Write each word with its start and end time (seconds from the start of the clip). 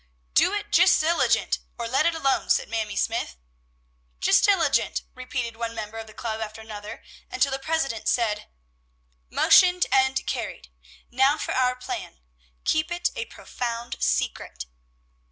"Do 0.33 0.51
it 0.55 0.71
jist 0.71 1.03
illigant, 1.03 1.59
or 1.77 1.87
let 1.87 2.07
it 2.07 2.15
alone," 2.15 2.49
said 2.49 2.67
Mamie 2.67 2.95
Smythe. 2.95 3.33
"Jist 4.19 4.47
illigant!" 4.47 5.03
repeated 5.13 5.55
one 5.55 5.75
member 5.75 5.99
of 5.99 6.07
the 6.07 6.13
club 6.15 6.41
after 6.41 6.59
another, 6.59 7.03
until 7.29 7.51
the 7.51 7.59
president 7.59 8.07
said, 8.07 8.49
"Motioned, 9.29 9.85
and 9.91 10.25
carried. 10.25 10.71
Now 11.11 11.37
for 11.37 11.51
our 11.53 11.75
plan. 11.75 12.17
Keep 12.63 12.89
it 12.91 13.11
a 13.15 13.25
profound 13.25 13.97
secret!" 13.99 14.65